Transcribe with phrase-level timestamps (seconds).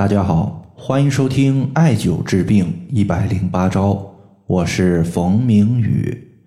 [0.00, 4.14] 大家好，欢迎收听艾灸治病一百零八招，
[4.46, 6.38] 我是冯明宇。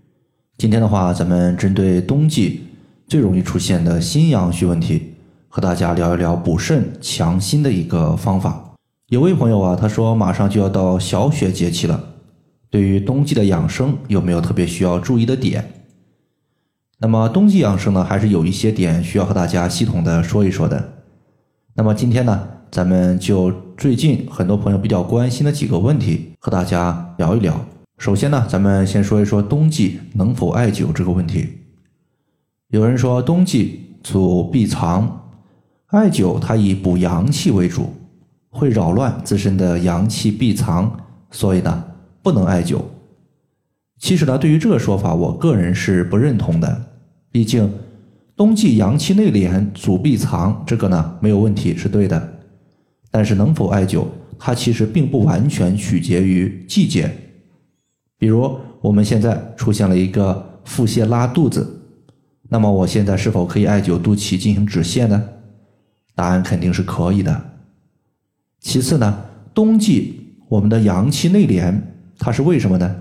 [0.58, 2.64] 今天的话，咱们针对冬季
[3.06, 5.14] 最容易出现的心阳虚问题，
[5.50, 8.74] 和大家聊一聊补肾强心的一个方法。
[9.10, 12.04] 有位朋友啊，他说马上就要到小雪节气了，
[12.72, 15.84] 对于冬季的养生有没有特别需要注意的点？
[16.98, 21.04] 那么冬季养生呢，还是有一些点需要和大家系统的说一说的。
[21.76, 22.50] 那么今天呢？
[22.74, 27.64] 咱们就最近很多朋友比较关心的几个问题和大家聊一聊。
[28.00, 31.50] 首先呢，咱们先说一说冬季能否艾灸这个问题。
[32.70, 35.30] 有人说冬季主闭藏，
[35.90, 37.94] 艾灸它以补阳气为主，
[38.50, 40.98] 会扰乱自身的阳气闭藏，
[41.30, 41.84] 所以呢
[42.24, 42.82] 不能艾灸。
[44.00, 46.86] 其实呢，对于这个说法，我个人是不认同的。
[47.32, 47.72] 毕竟
[48.36, 52.33] 冬季阳气内敛，主闭藏，这个呢没有问题，是对的。
[53.16, 54.08] 但是能否艾灸，
[54.40, 57.16] 它其实并不完全取决于季节。
[58.18, 61.80] 比如我们现在出现了一个腹泻拉肚子，
[62.50, 65.30] 那么我现在是否可以艾灸肚脐进行止泻呢？
[66.16, 67.40] 答案肯定是可以的。
[68.60, 71.80] 其次呢，冬季我们的阳气内敛，
[72.18, 72.96] 它是为什么呢？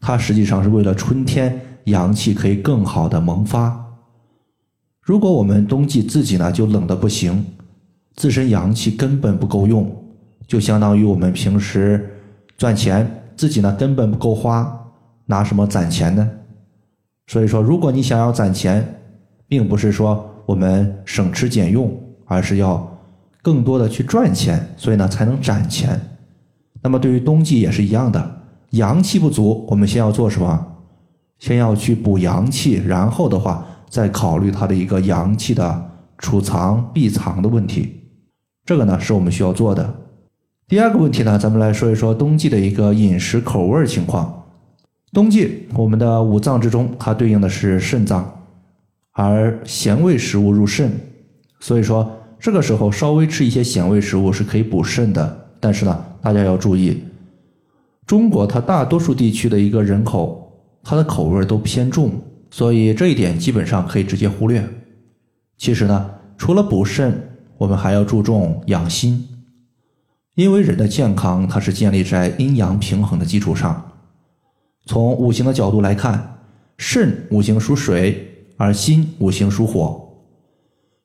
[0.00, 3.78] 它实际上是为了春天阳气可以更好的萌发。
[5.02, 7.44] 如果我们冬季自己呢就冷的不行。
[8.14, 9.90] 自身阳气根本不够用，
[10.46, 12.08] 就相当于我们平时
[12.56, 14.72] 赚钱，自己呢根本不够花，
[15.26, 16.30] 拿什么攒钱呢？
[17.26, 18.86] 所以说，如果你想要攒钱，
[19.48, 21.92] 并不是说我们省吃俭用，
[22.26, 22.86] 而是要
[23.42, 26.00] 更多的去赚钱，所以呢才能攒钱。
[26.82, 30.66] 那么对于冬季也是一样的，阳气不足，我们先要做什么？
[31.40, 38.02] 先要去补阳气，然后的话再考虑它的一个阳气的储藏、避藏的问题。
[38.64, 39.94] 这个呢是我们需要做的。
[40.66, 44.42] 第二个问题呢，咱们来说一说冬季的一个饮食口味情况。
[45.12, 48.42] 冬季我们的五脏之中，它对应的是肾脏，
[49.12, 50.90] 而咸味食物入肾，
[51.60, 52.10] 所以说
[52.40, 55.46] 这个时候稍微吃一些咸味食物是可以补肾的。
[55.60, 57.04] 但是呢，大家要注意，
[58.06, 60.50] 中国它大多数地区的一个人口，
[60.82, 62.10] 它的口味都偏重，
[62.50, 64.66] 所以这一点基本上可以直接忽略。
[65.58, 67.30] 其实呢，除了补肾。
[67.58, 69.28] 我们还要注重养心，
[70.34, 73.92] 因为人的健康它是建立在阴阳平衡的基础上。
[74.86, 76.38] 从五行的角度来看，
[76.76, 80.00] 肾五行属水，而心五行属火。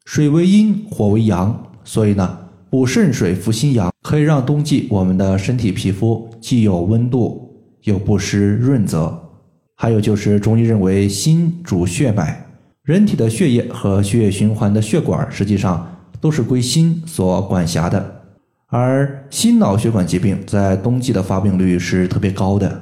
[0.05, 9.17] 水为阴，火为阳，所以呢，补肾水、扶心阳，可以让冬季我们的身体皮肤既有温度，又不失润泽。
[9.75, 12.43] 还有就是中医认为心主血脉，
[12.83, 15.95] 人体的血液和血液循环的血管实际上。
[16.21, 18.23] 都是归心所管辖的，
[18.67, 22.81] 而心脑血管疾病在冬季的发病率是特别高的。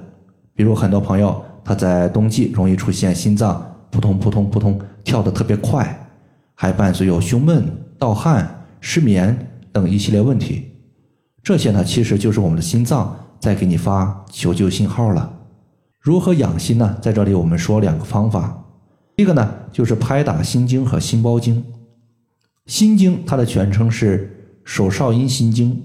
[0.53, 6.07] 比如很多朋友他在冬季容易出现心脏扑通扑通扑通跳得特别快，
[6.55, 7.65] 还伴随有胸闷、
[7.99, 9.37] 盗汗、失眠
[9.71, 10.71] 等一系列问题。
[11.43, 15.31] 这些呢，其实就是我们的心脏在给你发求救信号了。
[15.99, 16.97] 如何养心呢？
[17.01, 18.57] 在这里我们说两个方法，
[19.17, 21.63] 一个呢就是拍打心经和心包经。
[22.67, 24.29] 心经它的全称是
[24.65, 25.81] 手少阴心经，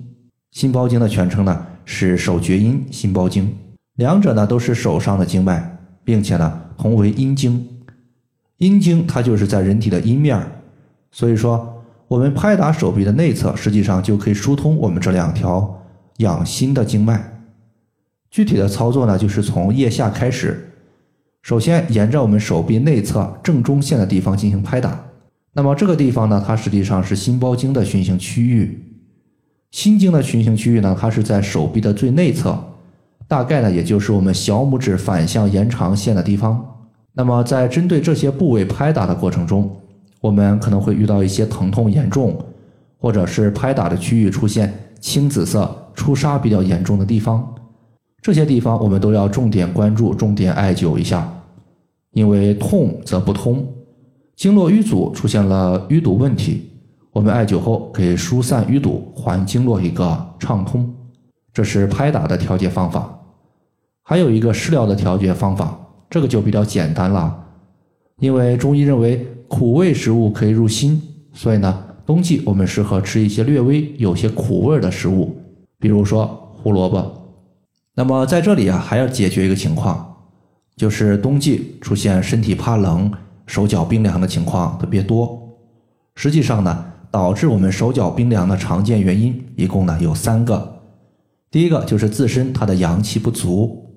[0.50, 3.48] 心包经的全称呢是手厥阴心包经，
[3.94, 7.66] 两者呢都是手上的经脉，并且呢同为阴经。
[8.59, 10.44] 阴经它就是在人体的阴面
[11.10, 15.82] 所以说我们拍打手臂的内侧，实际上就可以疏通我们这两条
[16.19, 17.43] 养心的经脉。
[18.28, 20.72] 具体的操作呢，就是从腋下开始，
[21.43, 25.04] 首先沿着我们手臂内侧正中线的地方进行拍打。
[25.54, 28.88] 那么这个地方呢，它实际上是心包经的循行区域。
[29.70, 32.58] 心经的循行区域呢，它是在手臂的最内侧，
[33.28, 36.62] 大概呢也就是我们小拇指反向延长线的地方。
[37.14, 39.70] 那么在针对这些部位拍打的过程中，
[40.20, 42.38] 我们可能会遇到一些疼痛严重，
[42.98, 47.54] 或者是拍打的区域出现青紫色出痧比较严重的地方。
[48.22, 51.31] 这些地方我们都要重点关注，重点艾灸一下，
[52.12, 53.66] 因为痛则不通。
[54.42, 56.68] 经络淤阻出现了淤堵问题，
[57.12, 60.92] 我们艾灸后可以疏散淤堵，还经络一个畅通。
[61.52, 63.20] 这是拍打的调节方法。
[64.02, 65.78] 还有一个食疗的调节方法，
[66.10, 67.32] 这个就比较简单了。
[68.18, 71.00] 因为中医认为苦味食物可以入心，
[71.32, 75.36] 所以呢，冬季我们适合吃一些略微有些苦味的食物，
[75.78, 76.26] 比如说
[76.60, 77.28] 胡萝卜。
[77.94, 80.16] 那么在这里啊，还要解决一个情况，
[80.74, 83.08] 就是冬季出现身体怕冷。
[83.46, 85.56] 手脚冰凉的情况特别多，
[86.14, 90.80] 实际上呢，导致我们手脚冰凉的常见原因，一共呢有三个。
[91.50, 93.90] 第一个就是自身它的阳气不足，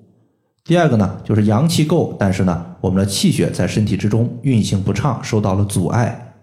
[0.64, 6.34] 第二个呢就是阳气够，但是呢我们的气血在身体之中运行不畅，受到了阻碍。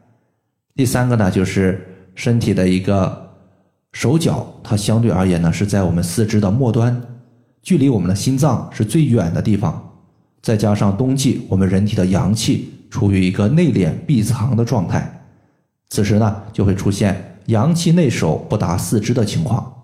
[0.76, 3.32] 第三个呢就是身体的一个
[3.92, 7.00] 手脚，它相对而言呢是在我们四肢的末端，
[7.62, 9.92] 距离我们的心脏是最远的地方。
[10.42, 15.26] 再加上冬季我们人体的阳气处于一个内敛闭藏的状态，
[15.90, 19.84] 此时呢就会出现阳气内守不达四肢的情况。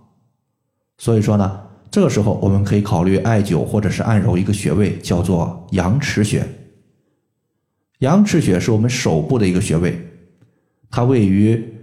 [0.99, 1.59] 所以说呢，
[1.89, 6.47] 这个时候我们可以考虑艾灸或者是按揉一个穴位，叫做阳池穴。
[7.97, 9.99] 阳池穴是我们手部的一个穴位，
[10.91, 11.73] 它位于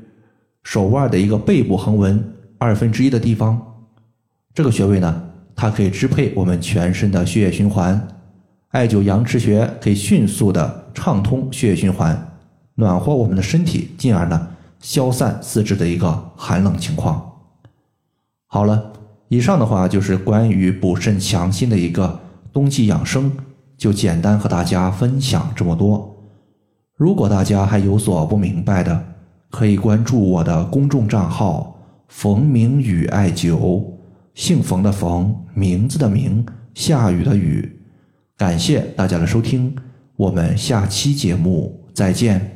[0.63, 3.61] 手腕的一个背部横纹二分之一的地方。
[4.55, 8.16] 这个穴位呢，它可以支配我们全身的血液循环。
[8.77, 12.37] 艾灸阳池穴可以迅速的畅通血液循环，
[12.75, 14.49] 暖和我们的身体，进而呢
[14.81, 17.33] 消散四肢的一个寒冷情况。
[18.47, 18.93] 好了。
[19.29, 22.21] 以上的话就是关于补肾强心的一个
[22.53, 23.33] 冬季养生，
[23.77, 26.17] 就简单和大家分享这么多。
[26.97, 29.05] 如果大家还有所不明白的，
[29.51, 31.77] 可以关注我的公众账号
[32.07, 33.83] “冯明宇艾灸”，
[34.35, 37.76] 姓冯的冯，名字的名，下雨的雨。
[38.37, 39.75] 感谢大家的收听，
[40.17, 42.56] 我们下期节目再见。